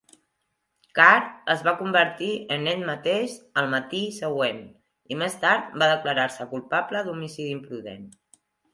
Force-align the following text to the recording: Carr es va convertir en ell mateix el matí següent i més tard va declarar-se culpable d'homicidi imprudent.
Carr 0.99 1.19
es 1.53 1.61
va 1.67 1.73
convertir 1.81 2.29
en 2.57 2.65
ell 2.73 2.81
mateix 2.91 3.37
el 3.63 3.69
matí 3.75 4.01
següent 4.17 4.65
i 5.17 5.21
més 5.23 5.39
tard 5.47 5.81
va 5.85 5.93
declarar-se 5.95 6.53
culpable 6.59 7.09
d'homicidi 7.11 7.59
imprudent. 7.63 8.15